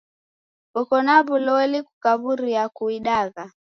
[0.73, 3.43] Koko na w'uloli kukaw'uria kuidagha?